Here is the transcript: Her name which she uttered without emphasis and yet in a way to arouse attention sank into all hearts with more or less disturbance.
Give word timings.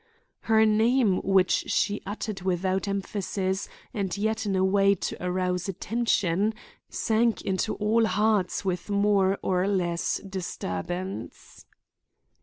Her 0.45 0.65
name 0.65 1.21
which 1.23 1.69
she 1.69 2.01
uttered 2.07 2.41
without 2.41 2.87
emphasis 2.87 3.69
and 3.93 4.17
yet 4.17 4.47
in 4.47 4.55
a 4.55 4.65
way 4.65 4.95
to 4.95 5.23
arouse 5.23 5.69
attention 5.69 6.55
sank 6.89 7.43
into 7.43 7.75
all 7.75 8.05
hearts 8.07 8.65
with 8.65 8.89
more 8.89 9.37
or 9.43 9.67
less 9.67 10.17
disturbance. 10.27 11.67